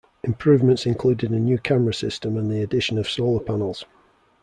Improvements 0.23 0.87
included 0.87 1.29
a 1.29 1.35
new 1.37 1.59
camera 1.59 1.93
system 1.93 2.35
and 2.35 2.49
the 2.51 2.63
addition 2.63 2.97
of 2.97 3.07
solar 3.07 3.39
panels. 3.39 3.85